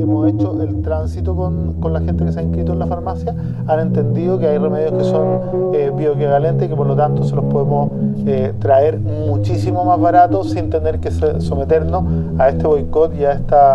[0.00, 3.34] hemos hecho el tránsito con, con, la gente que se ha inscrito en la farmacia,
[3.66, 7.36] han entendido que hay remedios que son eh, bioequivalentes y que por lo tanto se
[7.36, 7.90] los podemos
[8.26, 12.04] eh, traer muchísimo más baratos sin tener que someternos
[12.38, 13.74] a este boicot y a esta,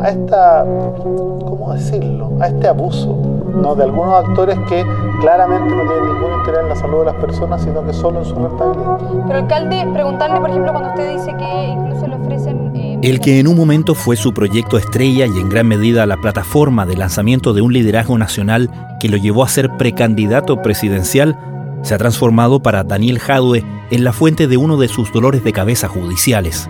[0.00, 0.66] a esta,
[1.04, 3.74] ¿cómo decirlo?, a este abuso ¿no?
[3.74, 4.84] de algunos actores que
[5.20, 8.24] claramente no tienen ningún interés en la salud de las personas, sino que solo en
[8.24, 8.98] su rentabilidad.
[9.26, 12.76] Pero alcalde, preguntarle, por ejemplo, cuando usted dice que incluso le ofrecen...
[12.76, 16.16] Eh, el que en un momento fue su proyecto estrella y en gran medida la
[16.16, 21.38] plataforma de lanzamiento de un liderazgo nacional que lo llevó a ser precandidato presidencial,
[21.82, 25.52] se ha transformado para Daniel Jadue en la fuente de uno de sus dolores de
[25.52, 26.68] cabeza judiciales.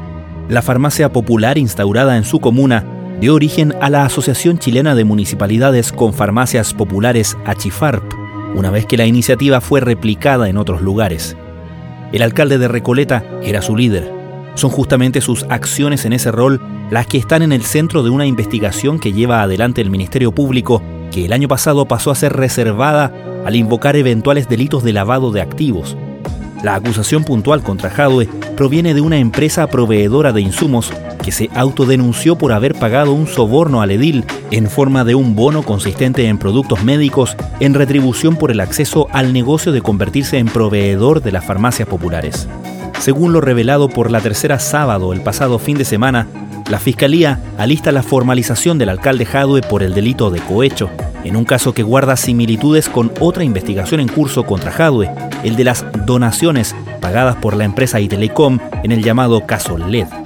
[0.49, 2.85] La farmacia popular instaurada en su comuna
[3.21, 8.05] dio origen a la Asociación Chilena de Municipalidades con Farmacias Populares Achifarp,
[8.55, 11.37] una vez que la iniciativa fue replicada en otros lugares.
[12.13, 14.13] El alcalde de Recoleta era su líder.
[14.55, 18.27] Son justamente sus acciones en ese rol las que están en el centro de una
[18.27, 23.13] investigación que lleva adelante el Ministerio Público, que el año pasado pasó a ser reservada
[23.45, 25.97] al invocar eventuales delitos de lavado de activos.
[26.63, 30.93] La acusación puntual contra Jadwe proviene de una empresa proveedora de insumos
[31.25, 35.63] que se autodenunció por haber pagado un soborno al edil en forma de un bono
[35.63, 41.23] consistente en productos médicos en retribución por el acceso al negocio de convertirse en proveedor
[41.23, 42.47] de las farmacias populares.
[43.01, 46.27] Según lo revelado por la tercera sábado el pasado fin de semana,
[46.69, 50.91] la Fiscalía alista la formalización del alcalde Jadue por el delito de cohecho,
[51.25, 55.11] en un caso que guarda similitudes con otra investigación en curso contra Jadue,
[55.43, 60.24] el de las donaciones pagadas por la empresa Itelecom en el llamado caso LED.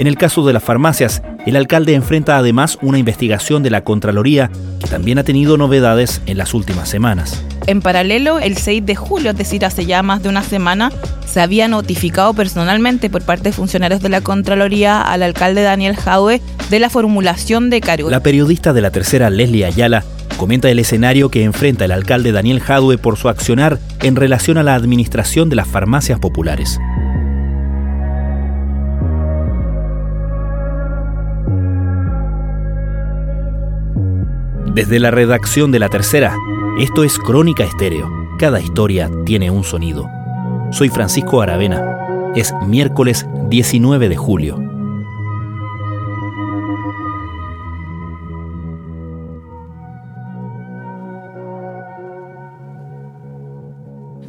[0.00, 4.50] En el caso de las farmacias, el alcalde enfrenta además una investigación de la Contraloría
[4.80, 7.44] que también ha tenido novedades en las últimas semanas.
[7.66, 10.90] En paralelo, el 6 de julio, es decir, hace ya más de una semana,
[11.26, 16.40] se había notificado personalmente por parte de funcionarios de la Contraloría al alcalde Daniel Jaue
[16.70, 18.10] de la formulación de cargos.
[18.10, 20.02] La periodista de la tercera, Leslie Ayala,
[20.38, 24.62] comenta el escenario que enfrenta el alcalde Daniel Jadue por su accionar en relación a
[24.62, 26.80] la administración de las farmacias populares.
[34.74, 36.36] Desde la redacción de La Tercera,
[36.78, 38.08] esto es Crónica Estéreo.
[38.38, 40.08] Cada historia tiene un sonido.
[40.70, 42.32] Soy Francisco Aravena.
[42.36, 44.56] Es miércoles 19 de julio.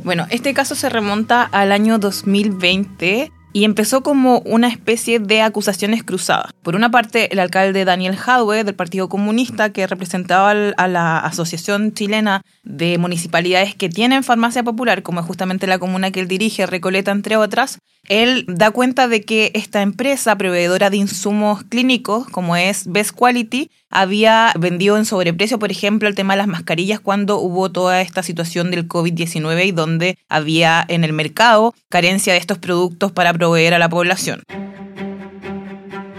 [0.03, 6.03] Bueno, este caso se remonta al año 2020 y empezó como una especie de acusaciones
[6.03, 6.51] cruzadas.
[6.63, 11.91] Por una parte, el alcalde Daniel Jadwe del Partido Comunista, que representaba a la Asociación
[11.94, 16.67] Chilena de Municipalidades que tienen farmacia popular, como es justamente la comuna que él dirige,
[16.67, 17.79] Recoleta, entre otras,
[18.09, 23.71] él da cuenta de que esta empresa proveedora de insumos clínicos, como es Best Quality,
[23.89, 28.21] había vendido en sobreprecio, por ejemplo, el tema de las mascarillas cuando hubo toda esta
[28.21, 33.73] situación del COVID-19 y donde había en el mercado carencia de estos productos para proveer
[33.73, 34.44] a la población.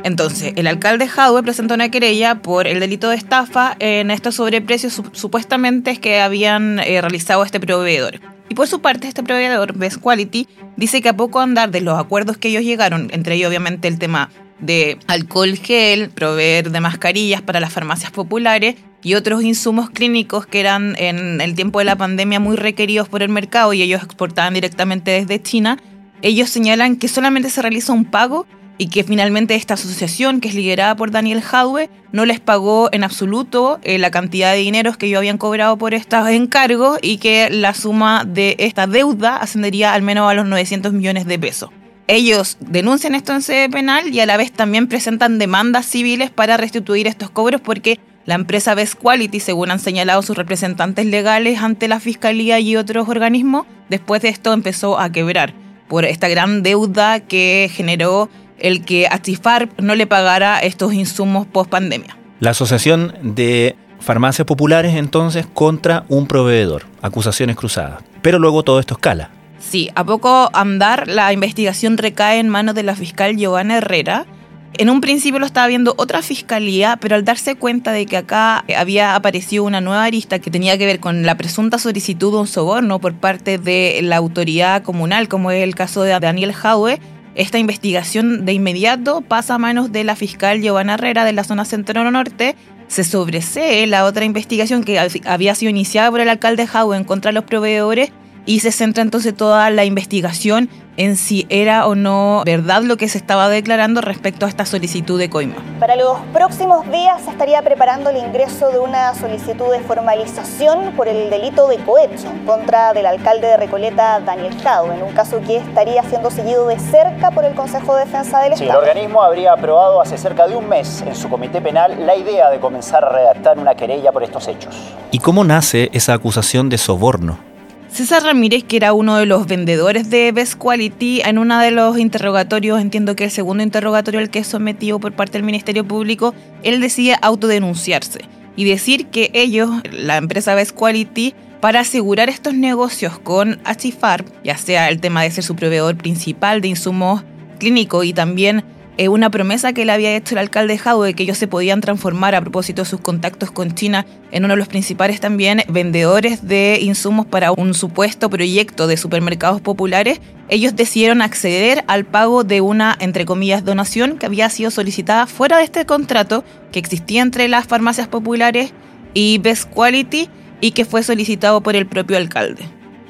[0.04, 5.00] Entonces, el alcalde Jadwe presentó una querella por el delito de estafa en estos sobreprecios
[5.12, 8.20] supuestamente que habían eh, realizado este proveedor.
[8.48, 11.98] Y por su parte, este proveedor, Best Quality, dice que a poco andar de los
[11.98, 17.42] acuerdos que ellos llegaron, entre ellos obviamente el tema de alcohol gel, proveer de mascarillas
[17.42, 21.96] para las farmacias populares y otros insumos clínicos que eran en el tiempo de la
[21.96, 25.78] pandemia muy requeridos por el mercado y ellos exportaban directamente desde China,
[26.22, 28.46] ellos señalan que solamente se realiza un pago
[28.82, 33.04] y que finalmente esta asociación, que es liderada por Daniel Jadwe, no les pagó en
[33.04, 37.48] absoluto eh, la cantidad de dinero que ellos habían cobrado por estos encargos y que
[37.48, 41.70] la suma de esta deuda ascendería al menos a los 900 millones de pesos.
[42.08, 46.56] Ellos denuncian esto en sede penal y a la vez también presentan demandas civiles para
[46.56, 51.86] restituir estos cobros porque la empresa Best Quality, según han señalado sus representantes legales ante
[51.86, 55.54] la Fiscalía y otros organismos, después de esto empezó a quebrar
[55.86, 61.70] por esta gran deuda que generó el que Achifar no le pagara estos insumos post
[61.70, 62.16] pandemia.
[62.40, 68.02] La Asociación de Farmacias Populares entonces contra un proveedor, acusaciones cruzadas.
[68.20, 69.30] Pero luego todo esto escala.
[69.58, 74.26] Sí, a poco andar la investigación recae en manos de la fiscal Giovanna Herrera.
[74.74, 78.64] En un principio lo estaba viendo otra fiscalía, pero al darse cuenta de que acá
[78.76, 82.46] había aparecido una nueva arista que tenía que ver con la presunta solicitud de un
[82.46, 87.00] soborno por parte de la autoridad comunal, como es el caso de Daniel Jaue,
[87.34, 91.64] esta investigación de inmediato pasa a manos de la fiscal Giovanna Herrera de la zona
[91.64, 92.56] centro norte.
[92.88, 97.32] Se sobresee la otra investigación que había sido iniciada por el alcalde Howe en contra
[97.32, 98.12] los proveedores
[98.46, 103.08] y se centra entonces toda la investigación en si era o no verdad lo que
[103.08, 105.54] se estaba declarando respecto a esta solicitud de coima.
[105.80, 111.08] Para los próximos días se estaría preparando el ingreso de una solicitud de formalización por
[111.08, 115.40] el delito de cohecho en contra del alcalde de Recoleta, Daniel Cado, en un caso
[115.40, 118.82] que estaría siendo seguido de cerca por el Consejo de Defensa del sí, Estado.
[118.82, 122.50] El organismo habría aprobado hace cerca de un mes en su comité penal la idea
[122.50, 124.74] de comenzar a redactar una querella por estos hechos.
[125.10, 127.51] ¿Y cómo nace esa acusación de soborno?
[127.92, 131.98] César Ramírez, que era uno de los vendedores de Best Quality, en uno de los
[131.98, 136.34] interrogatorios, entiendo que el segundo interrogatorio al que es sometido por parte del Ministerio Público,
[136.62, 138.20] él decide autodenunciarse
[138.56, 144.56] y decir que ellos, la empresa Best Quality, para asegurar estos negocios con Achifar, ya
[144.56, 147.24] sea el tema de ser su proveedor principal de insumos
[147.58, 148.64] clínicos y también
[148.98, 151.80] eh, una promesa que le había hecho el alcalde Jado de que ellos se podían
[151.80, 156.46] transformar a propósito de sus contactos con China en uno de los principales también vendedores
[156.46, 162.60] de insumos para un supuesto proyecto de supermercados populares, ellos decidieron acceder al pago de
[162.60, 167.48] una, entre comillas, donación que había sido solicitada fuera de este contrato que existía entre
[167.48, 168.74] las farmacias populares
[169.14, 170.28] y Best Quality
[170.60, 172.64] y que fue solicitado por el propio alcalde.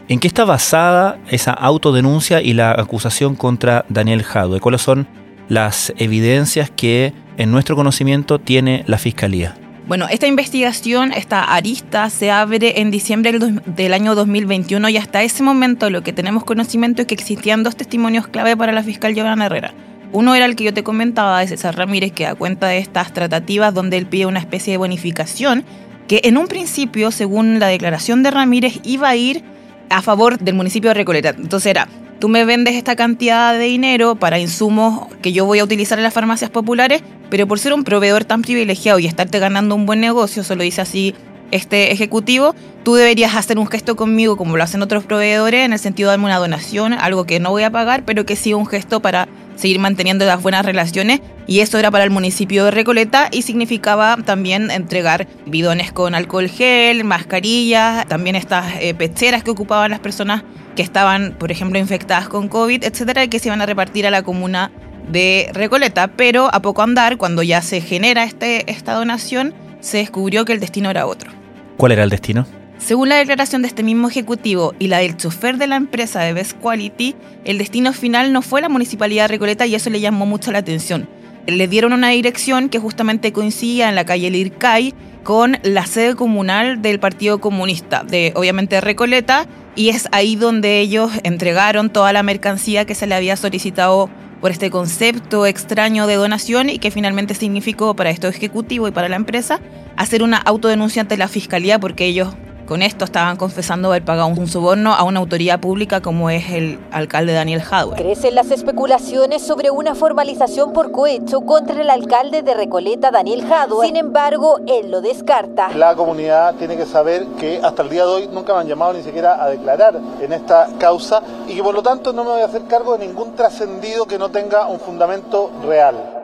[0.09, 4.61] ¿En qué está basada esa autodenuncia y la acusación contra Daniel Jadwe?
[4.61, 5.07] ¿Cuáles son
[5.49, 9.57] las evidencias que en nuestro conocimiento tiene la Fiscalía.
[9.87, 13.33] Bueno, esta investigación, esta arista, se abre en diciembre
[13.67, 17.75] del, año 2021 y hasta ese momento lo que tenemos conocimiento es que existían dos
[17.75, 19.75] testimonios clave para la fiscal Giovanna Herrera.
[20.13, 23.13] Uno era el que yo te comentaba de César Ramírez, que da cuenta de estas
[23.13, 25.65] tratativas donde él pide una especie de bonificación,
[26.07, 29.43] que en un principio, según la declaración de Ramírez, iba a ir
[29.91, 31.31] a favor del municipio de Recoleta.
[31.31, 31.89] Entonces era,
[32.23, 36.05] tú me vendes esta cantidad de dinero para insumos que yo voy a utilizar en
[36.05, 39.99] las farmacias populares, pero por ser un proveedor tan privilegiado y estarte ganando un buen
[39.99, 41.17] negocio, solo dice así
[41.51, 42.55] este ejecutivo,
[42.85, 46.13] tú deberías hacer un gesto conmigo como lo hacen otros proveedores, en el sentido de
[46.13, 49.27] darme una donación, algo que no voy a pagar, pero que sí un gesto para
[49.57, 51.21] seguir manteniendo las buenas relaciones.
[51.47, 56.49] Y eso era para el municipio de Recoleta y significaba también entregar bidones con alcohol
[56.49, 60.45] gel, mascarillas, también estas eh, pecheras que ocupaban las personas
[60.77, 64.23] que estaban, por ejemplo, infectadas con COVID, etcétera, que se iban a repartir a la
[64.23, 64.71] comuna
[65.11, 66.09] de Recoleta.
[66.09, 70.61] Pero a poco andar, cuando ya se genera este, esta donación, se descubrió que el
[70.61, 71.31] destino era otro.
[71.77, 72.47] ¿Cuál era el destino?
[72.85, 76.33] Según la declaración de este mismo ejecutivo y la del chofer de la empresa de
[76.33, 77.15] Best Quality,
[77.45, 80.59] el destino final no fue la municipalidad de Recoleta y eso le llamó mucho la
[80.59, 81.09] atención.
[81.47, 86.83] Le dieron una dirección que justamente coincidía en la calle Lircay con la sede comunal
[86.83, 89.47] del Partido Comunista, de obviamente Recoleta,
[89.77, 94.51] y es ahí donde ellos entregaron toda la mercancía que se le había solicitado por
[94.51, 99.15] este concepto extraño de donación y que finalmente significó para esto ejecutivo y para la
[99.15, 99.61] empresa
[99.97, 102.35] hacer una autodenuncia ante la fiscalía porque ellos
[102.73, 106.81] con esto estaban confesando haber pagado un soborno a una autoridad pública como es el
[106.91, 107.97] alcalde Daniel Jadwe.
[107.97, 113.85] Crecen las especulaciones sobre una formalización por cohecho contra el alcalde de Recoleta, Daniel Jadwe.
[113.85, 115.69] Sin embargo, él lo descarta.
[115.75, 118.95] La comunidad tiene que saber que hasta el día de hoy nunca me han llamado
[118.95, 122.41] ni siquiera a declarar en esta causa y que por lo tanto no me voy
[122.41, 126.22] a hacer cargo de ningún trascendido que no tenga un fundamento real.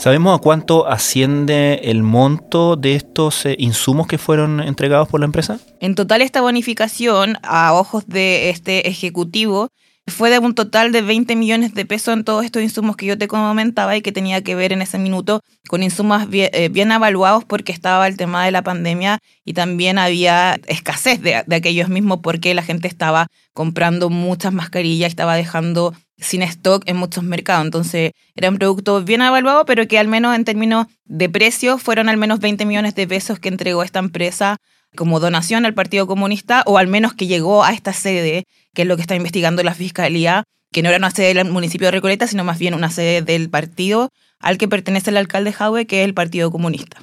[0.00, 5.26] ¿Sabemos a cuánto asciende el monto de estos eh, insumos que fueron entregados por la
[5.26, 5.60] empresa?
[5.78, 9.68] En total esta bonificación, a ojos de este ejecutivo,
[10.06, 13.18] fue de un total de 20 millones de pesos en todos estos insumos que yo
[13.18, 17.44] te comentaba y que tenía que ver en ese minuto con insumos eh, bien, evaluados
[17.44, 22.20] porque estaba el tema de la pandemia y también había escasez de, de aquellos mismos
[22.22, 27.64] porque la gente estaba comprando muchas mascarillas, estaba dejando sin stock en muchos mercados.
[27.64, 32.08] Entonces era un producto bien evaluado, pero que al menos en términos de precio fueron
[32.08, 34.56] al menos 20 millones de pesos que entregó esta empresa
[34.96, 38.88] como donación al Partido Comunista o al menos que llegó a esta sede, que es
[38.88, 42.26] lo que está investigando la Fiscalía, que no era una sede del municipio de Recoleta,
[42.26, 46.06] sino más bien una sede del partido al que pertenece el alcalde Jaue, que es
[46.06, 46.98] el Partido Comunista.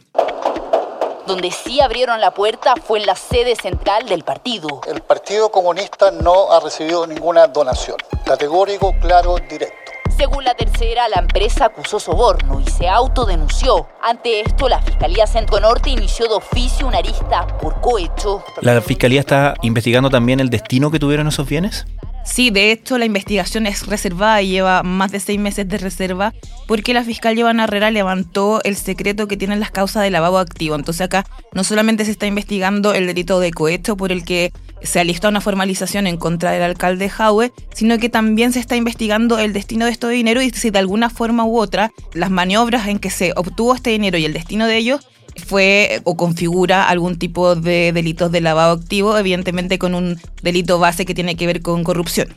[1.27, 4.79] Donde sí abrieron la puerta fue en la sede central del partido.
[4.88, 7.98] El Partido Comunista no ha recibido ninguna donación.
[8.25, 9.91] Categórico, claro, directo.
[10.15, 13.89] Según la tercera, la empresa acusó soborno y se autodenunció.
[14.01, 18.41] Ante esto, la Fiscalía Centro Norte inició de oficio una arista por cohecho.
[18.62, 21.86] ¿La Fiscalía está investigando también el destino que tuvieron esos bienes?
[22.27, 26.34] Sí, de hecho la investigación es reservada y lleva más de seis meses de reserva
[26.67, 30.75] porque la fiscal Giovanna Herrera levantó el secreto que tienen las causas de lavado activo.
[30.75, 34.51] Entonces acá no solamente se está investigando el delito de cohecho por el que
[34.84, 39.39] se alistó una formalización en contra del alcalde Jaue, sino que también se está investigando
[39.39, 43.00] el destino de este dinero y si de alguna forma u otra las maniobras en
[43.00, 45.07] que se obtuvo este dinero y el destino de ellos
[45.38, 51.06] fue o configura algún tipo de delitos de lavado activo, evidentemente con un delito base
[51.06, 52.29] que tiene que ver con corrupción.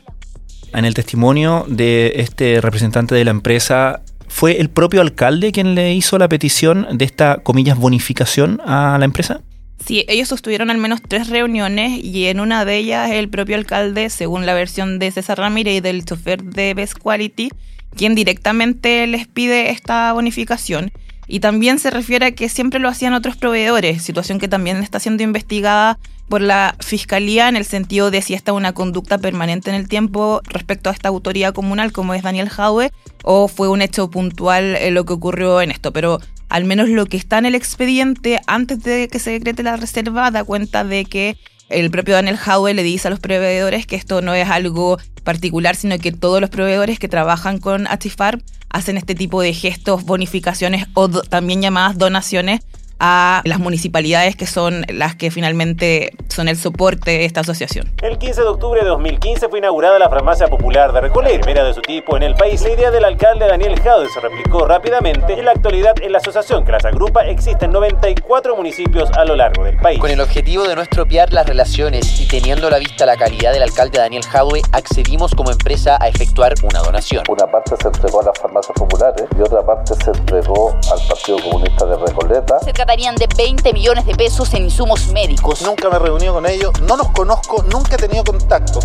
[0.73, 5.93] En el testimonio de este representante de la empresa, ¿fue el propio alcalde quien le
[5.93, 9.41] hizo la petición de esta, comillas, bonificación a la empresa?
[9.85, 14.09] Sí, ellos sostuvieron al menos tres reuniones y en una de ellas el propio alcalde,
[14.09, 17.49] según la versión de César Ramírez y del chofer de Best Quality,
[17.95, 20.91] quien directamente les pide esta bonificación.
[21.31, 24.99] Y también se refiere a que siempre lo hacían otros proveedores, situación que también está
[24.99, 25.97] siendo investigada
[26.27, 29.87] por la Fiscalía en el sentido de si esta es una conducta permanente en el
[29.87, 32.91] tiempo respecto a esta autoridad comunal como es Daniel Jaue
[33.23, 35.93] o fue un hecho puntual eh, lo que ocurrió en esto.
[35.93, 36.19] Pero
[36.49, 40.31] al menos lo que está en el expediente antes de que se decrete la reserva
[40.31, 41.37] da cuenta de que
[41.71, 45.75] el propio Daniel Howell le dice a los proveedores que esto no es algo particular,
[45.75, 50.85] sino que todos los proveedores que trabajan con Achifarm hacen este tipo de gestos, bonificaciones
[50.93, 52.61] o también llamadas donaciones
[53.03, 57.91] a las municipalidades que son las que finalmente son el soporte de esta asociación.
[58.03, 61.73] El 15 de octubre de 2015 fue inaugurada la farmacia popular de Recoleta, primera de
[61.73, 62.61] su tipo en el país.
[62.61, 66.19] La idea del alcalde Daniel Jaude se replicó rápidamente y en la actualidad en la
[66.19, 69.99] asociación que las agrupa existen 94 municipios a lo largo del país.
[69.99, 73.51] Con el objetivo de no estropear las relaciones y teniendo a la vista la calidad
[73.51, 77.23] del alcalde Daniel Jaude, accedimos como empresa a efectuar una donación.
[77.27, 81.39] Una parte se entregó a las farmacias populares y otra parte se entregó al Partido
[81.39, 82.59] Comunista de Recoleta
[82.91, 85.61] de 20 millones de pesos en insumos médicos.
[85.61, 88.81] Nunca me he reunido con ellos, no los conozco, nunca he tenido contacto.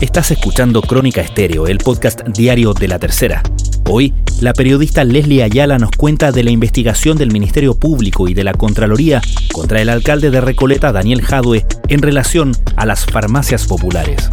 [0.00, 3.42] Estás escuchando Crónica Estéreo, el podcast diario de la tercera.
[3.90, 8.44] Hoy, la periodista Leslie Ayala nos cuenta de la investigación del Ministerio Público y de
[8.44, 9.20] la Contraloría
[9.52, 14.28] contra el alcalde de Recoleta, Daniel Jadue, en relación a las farmacias populares.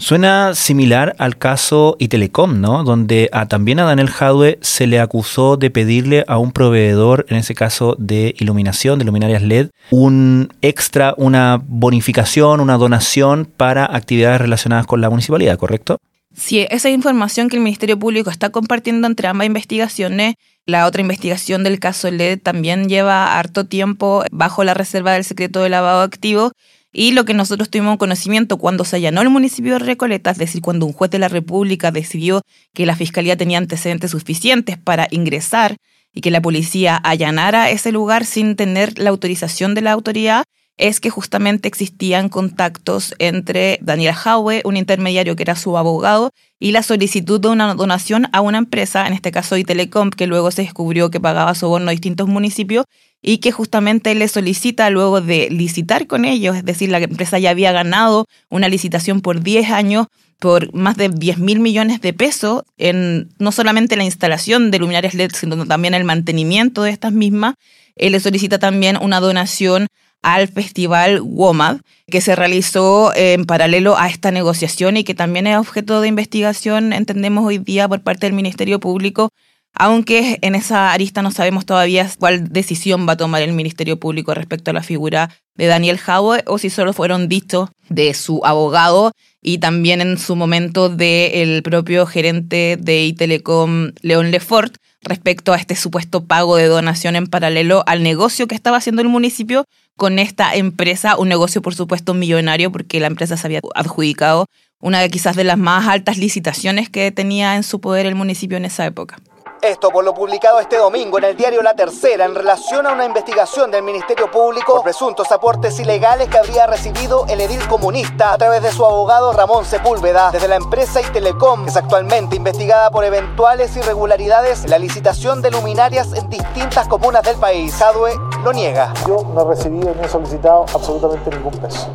[0.00, 2.84] Suena similar al caso Itelecom, ¿no?
[2.84, 7.56] Donde también a Daniel Jadwe se le acusó de pedirle a un proveedor, en ese
[7.56, 14.86] caso de iluminación, de luminarias LED, un extra, una bonificación, una donación para actividades relacionadas
[14.86, 15.98] con la municipalidad, ¿correcto?
[16.32, 21.64] Sí, esa información que el Ministerio Público está compartiendo entre ambas investigaciones, la otra investigación
[21.64, 26.52] del caso LED también lleva harto tiempo bajo la reserva del secreto de lavado activo
[26.92, 30.62] y lo que nosotros tuvimos conocimiento cuando se allanó el municipio de Recoleta, es decir,
[30.62, 32.42] cuando un juez de la República decidió
[32.72, 35.76] que la fiscalía tenía antecedentes suficientes para ingresar
[36.14, 40.44] y que la policía allanara ese lugar sin tener la autorización de la autoridad,
[40.78, 46.30] es que justamente existían contactos entre Daniel Jaue, un intermediario que era su abogado,
[46.60, 50.50] y la solicitud de una donación a una empresa, en este caso Itelecom, que luego
[50.50, 52.84] se descubrió que pagaba soborno a distintos municipios
[53.20, 57.50] y que justamente le solicita luego de licitar con ellos, es decir, la empresa ya
[57.50, 60.06] había ganado una licitación por 10 años
[60.38, 65.14] por más de 10 mil millones de pesos en no solamente la instalación de luminarias
[65.14, 67.54] LED, sino también el mantenimiento de estas mismas.
[67.96, 69.88] Él le solicita también una donación
[70.22, 75.56] al festival WOMAD, que se realizó en paralelo a esta negociación y que también es
[75.56, 79.30] objeto de investigación, entendemos hoy día, por parte del Ministerio Público
[79.78, 84.34] aunque en esa arista no sabemos todavía cuál decisión va a tomar el Ministerio Público
[84.34, 89.12] respecto a la figura de Daniel Howe o si solo fueron dichos de su abogado
[89.40, 95.76] y también en su momento del propio gerente de Itelecom, León Lefort, respecto a este
[95.76, 99.64] supuesto pago de donación en paralelo al negocio que estaba haciendo el municipio
[99.96, 104.46] con esta empresa, un negocio por supuesto millonario porque la empresa se había adjudicado
[104.80, 108.56] una de quizás de las más altas licitaciones que tenía en su poder el municipio
[108.56, 109.18] en esa época.
[109.62, 113.04] Esto por lo publicado este domingo en el diario La Tercera en relación a una
[113.04, 118.38] investigación del Ministerio Público por presuntos aportes ilegales que habría recibido el edil comunista a
[118.38, 123.04] través de su abogado Ramón Sepúlveda desde la empresa Itelecom, que es actualmente investigada por
[123.04, 127.74] eventuales irregularidades en la licitación de luminarias en distintas comunas del país.
[127.74, 128.94] Jadwe lo niega.
[129.08, 131.88] Yo no he recibido ni he solicitado absolutamente ningún peso.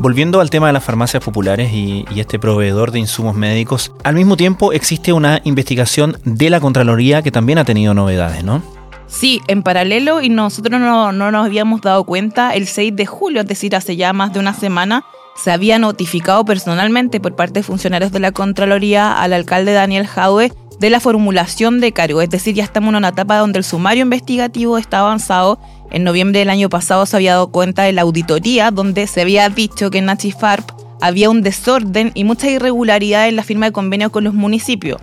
[0.00, 4.34] Volviendo al tema de las farmacias populares y, este proveedor de insumos médicos, al mismo
[4.38, 8.62] tiempo existe una investigación de la Contraloría que también ha tenido novedades, ¿no?
[9.08, 13.42] Sí, en paralelo, y nosotros no, no, nos habíamos dado cuenta, el 6 de julio,
[13.42, 15.04] es decir, hace ya más de una semana,
[15.36, 20.50] se había notificado personalmente por parte de funcionarios de la Contraloría al alcalde Daniel Jaue
[20.78, 24.02] de la formulación de cargo, es decir, ya estamos en una etapa donde el sumario
[24.04, 28.70] investigativo está avanzado en noviembre del año pasado se había dado cuenta de la auditoría
[28.70, 30.70] donde se había dicho que en Nachifarp
[31.00, 35.00] había un desorden y mucha irregularidad en la firma de convenios con los municipios.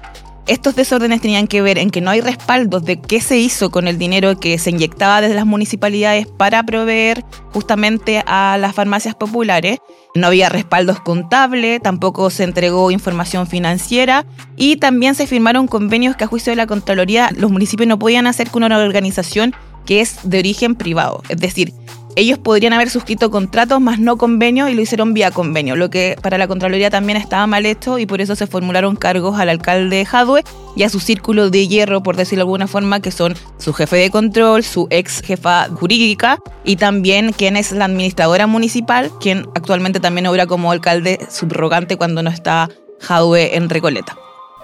[0.48, 3.86] Estos desórdenes tenían que ver en que no hay respaldos de qué se hizo con
[3.90, 9.80] el dinero que se inyectaba desde las municipalidades para proveer justamente a las farmacias populares.
[10.16, 14.26] No había respaldos contables, tampoco se entregó información financiera
[14.56, 18.26] y también se firmaron convenios que a juicio de la Contraloría los municipios no podían
[18.26, 19.54] hacer con una organización
[19.88, 21.24] que es de origen privado.
[21.30, 21.74] Es decir,
[22.18, 26.16] ellos podrían haber suscrito contratos más no convenios y lo hicieron vía convenio, lo que
[26.20, 29.98] para la Contraloría también estaba mal hecho y por eso se formularon cargos al alcalde
[29.98, 30.44] de Jadwe
[30.76, 33.98] y a su círculo de hierro, por decirlo de alguna forma, que son su jefe
[33.98, 40.00] de control, su ex jefa jurídica y también quien es la administradora municipal, quien actualmente
[40.00, 42.68] también obra como alcalde subrogante cuando no está
[43.00, 44.18] Jadwe en Recoleta.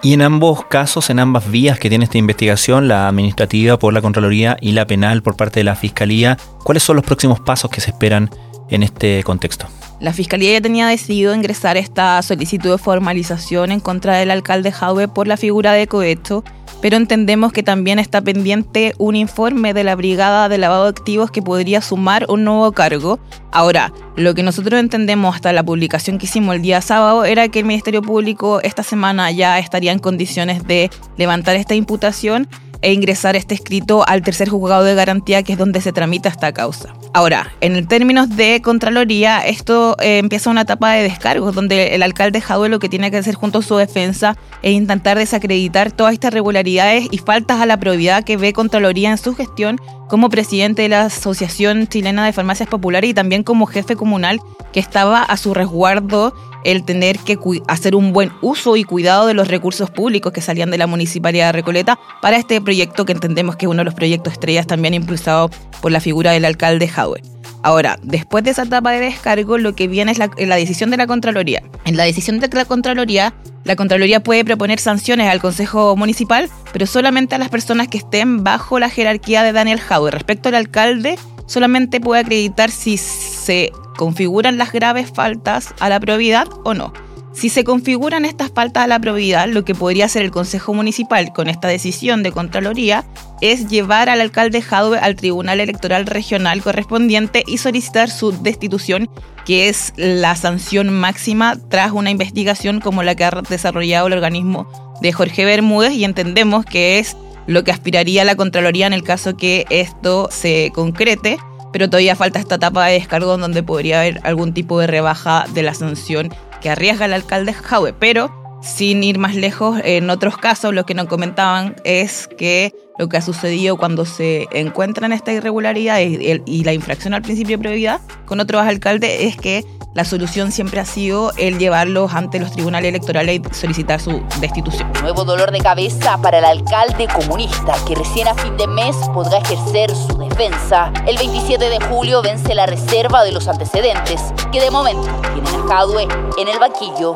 [0.04, 4.02] Y en ambos casos, en ambas vías que tiene esta investigación, la administrativa por la
[4.02, 7.80] Contraloría y la penal por parte de la Fiscalía, ¿cuáles son los próximos pasos que
[7.80, 8.30] se esperan
[8.70, 9.66] en este contexto?
[10.02, 15.08] La Fiscalía ya tenía decidido ingresar esta solicitud de formalización en contra del alcalde Jaube
[15.08, 16.44] por la figura de cohecho
[16.84, 21.32] pero entendemos que también está pendiente un informe de la Brigada de Lavado de Activos
[21.32, 23.22] que podría sumar un nuevo cargo.
[23.54, 27.60] Ahora, lo que nosotros entendemos hasta la publicación que hicimos el día sábado era que
[27.60, 32.50] el Ministerio Público esta semana ya estaría en condiciones de levantar esta imputación
[32.84, 36.52] e ingresar este escrito al tercer juzgado de garantía, que es donde se tramita esta
[36.52, 36.94] causa.
[37.14, 42.42] Ahora, en términos de Contraloría, esto eh, empieza una etapa de descargos, donde el alcalde
[42.42, 46.32] Jadue lo que tiene que hacer junto a su defensa es intentar desacreditar todas estas
[46.32, 50.90] irregularidades y faltas a la probidad que ve Contraloría en su gestión como presidente de
[50.90, 54.42] la Asociación Chilena de Farmacias Populares y también como jefe comunal
[54.74, 57.38] que estaba a su resguardo el tener que
[57.68, 61.48] hacer un buen uso y cuidado de los recursos públicos que salían de la Municipalidad
[61.48, 62.73] de Recoleta para este proyecto
[63.06, 65.50] que entendemos que es uno de los proyectos estrellas también impulsado
[65.82, 67.22] por la figura del alcalde Jadwe.
[67.62, 70.98] Ahora, después de esa etapa de descargo, lo que viene es la, la, decisión de
[70.98, 71.64] la Contraloría.
[71.86, 76.86] En la decisión de la Contraloría, la Contraloría puede proponer sanciones al Consejo Municipal, pero
[76.86, 80.12] solamente a las personas que estén bajo la jerarquía de Daniel Jadwe.
[80.12, 86.48] Respecto al alcalde, solamente puede acreditar si se configuran las graves faltas a la probidad
[86.66, 86.92] o no.
[87.34, 91.34] Si se configuran estas faltas a la probidad, lo que podría hacer el Consejo Municipal
[91.34, 93.04] con esta decisión de Contraloría
[93.42, 99.10] es llevar al alcalde Jadwe al Tribunal Electoral Regional correspondiente y solicitar su destitución,
[99.46, 104.68] que es la sanción máxima tras una investigación como la que ha desarrollado el organismo
[105.02, 109.36] de Jorge Bermúdez y entendemos que es lo que aspiraría la Contraloría en el caso
[109.36, 111.38] que esto se concrete
[111.74, 115.64] pero todavía falta esta etapa de descargo donde podría haber algún tipo de rebaja de
[115.64, 116.30] la sanción
[116.64, 117.94] que arriesga el alcalde Jaue.
[117.94, 123.10] Pero sin ir más lejos, en otros casos lo que nos comentaban es que lo
[123.10, 128.02] que ha sucedido cuando se encuentran esta irregularidad y, la infracción al principio de prioridad
[128.26, 132.90] con otros alcaldes es que la solución siempre ha sido el llevarlos ante los tribunales
[132.90, 134.92] electorales y solicitar su destitución.
[135.02, 139.38] Nuevo dolor de cabeza para el alcalde comunista que recién a fin de mes podrá
[139.38, 140.92] ejercer su defensa.
[141.06, 145.68] El 27 de julio vence la reserva de los antecedentes que de momento tienen a
[145.68, 147.14] Jadwe en el banquillo.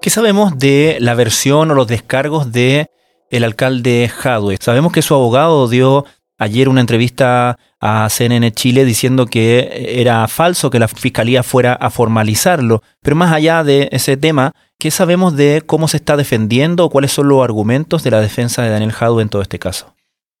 [0.00, 2.90] ¿Qué sabemos de la versión o los descargos de
[3.30, 4.56] el alcalde Jadwe?
[4.60, 6.04] Sabemos que su abogado dio
[6.42, 11.90] ayer una entrevista a CNN Chile diciendo que era falso que la fiscalía fuera a
[11.90, 12.82] formalizarlo.
[13.00, 17.12] Pero más allá de ese tema, ¿qué sabemos de cómo se está defendiendo o cuáles
[17.12, 19.94] son los argumentos de la defensa de Daniel Jadwe en todo este caso?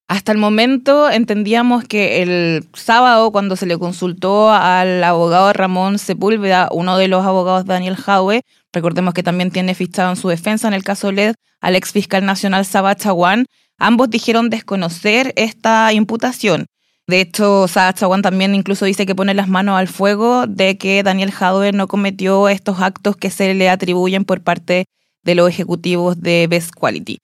[0.08, 6.68] Hasta el momento entendíamos que el sábado, cuando se le consultó al abogado Ramón Sepúlveda,
[6.70, 10.68] uno de los abogados de Daniel Jadwe, recordemos que también tiene fichado en su defensa
[10.68, 13.46] en el caso LED al ex fiscal nacional Saba Chaguán,
[13.78, 16.66] Ambos dijeron desconocer esta imputación.
[17.06, 21.32] De hecho, Sachawan también incluso dice que pone las manos al fuego de que Daniel
[21.32, 24.84] Jadwe no cometió estos actos que se le atribuyen por parte
[25.24, 27.18] de los ejecutivos de Best Quality.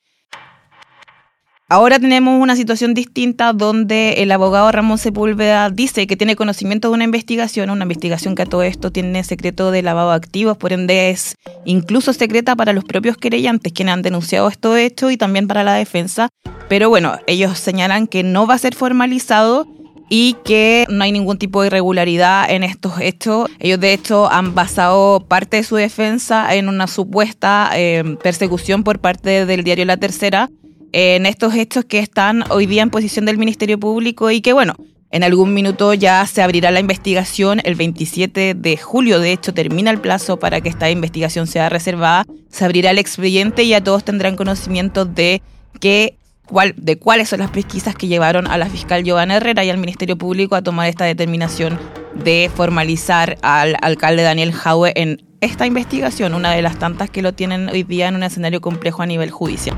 [1.70, 6.94] Ahora tenemos una situación distinta donde el abogado Ramón Sepúlveda dice que tiene conocimiento de
[6.94, 10.72] una investigación, una investigación que a todo esto tiene secreto de lavado de activos, por
[10.72, 11.34] ende es
[11.66, 15.74] incluso secreta para los propios querellantes quienes han denunciado esto hecho y también para la
[15.74, 16.30] defensa.
[16.70, 19.66] Pero bueno, ellos señalan que no va a ser formalizado
[20.08, 23.50] y que no hay ningún tipo de irregularidad en estos hechos.
[23.58, 29.00] Ellos de hecho han basado parte de su defensa en una supuesta eh, persecución por
[29.00, 30.48] parte del diario La Tercera
[30.92, 34.74] en estos hechos que están hoy día en posición del Ministerio Público y que, bueno,
[35.10, 37.60] en algún minuto ya se abrirá la investigación.
[37.64, 42.26] El 27 de julio, de hecho, termina el plazo para que esta investigación sea reservada.
[42.50, 45.40] Se abrirá el expediente y ya todos tendrán conocimiento de
[45.80, 46.14] qué
[46.46, 49.78] cuál, de cuáles son las pesquisas que llevaron a la fiscal Giovanna Herrera y al
[49.78, 51.78] Ministerio Público a tomar esta determinación
[52.14, 57.32] de formalizar al alcalde Daniel Jaue en esta investigación, una de las tantas que lo
[57.32, 59.76] tienen hoy día en un escenario complejo a nivel judicial.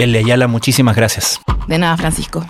[0.00, 1.42] Lele Ayala, muchísimas gracias.
[1.68, 2.42] De nada, Francisco.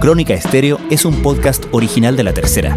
[0.00, 2.76] Crónica Estéreo es un podcast original de La Tercera.